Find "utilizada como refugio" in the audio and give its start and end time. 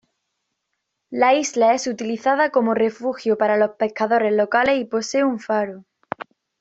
1.85-3.37